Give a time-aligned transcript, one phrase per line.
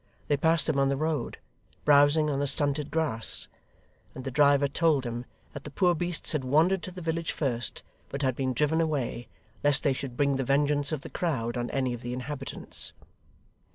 [0.29, 1.37] They passed them on the road,
[1.85, 3.47] browsing on the stunted grass;
[4.15, 7.83] and the driver told them, that the poor beasts had wandered to the village first,
[8.09, 9.27] but had been driven away,
[9.63, 12.93] lest they should bring the vengeance of the crowd on any of the inhabitants.